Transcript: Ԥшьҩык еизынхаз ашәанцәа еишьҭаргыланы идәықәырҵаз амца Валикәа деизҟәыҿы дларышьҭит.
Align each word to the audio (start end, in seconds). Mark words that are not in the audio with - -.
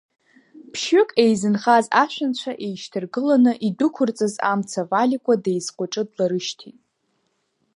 Ԥшьҩык 0.71 1.09
еизынхаз 1.23 1.85
ашәанцәа 2.03 2.51
еишьҭаргыланы 2.65 3.53
идәықәырҵаз 3.67 4.35
амца 4.51 4.81
Валикәа 4.89 5.33
деизҟәыҿы 5.43 6.03
дларышьҭит. 6.09 6.77